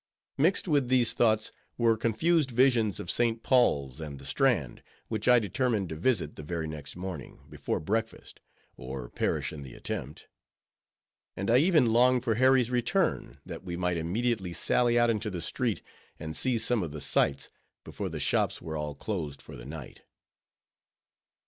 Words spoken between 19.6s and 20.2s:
night.